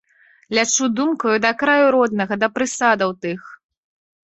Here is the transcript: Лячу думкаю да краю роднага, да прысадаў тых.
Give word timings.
Лячу 0.59 0.87
думкаю 0.99 1.35
да 1.45 1.51
краю 1.61 1.85
роднага, 1.97 2.41
да 2.47 2.51
прысадаў 2.57 3.17
тых. 3.27 3.39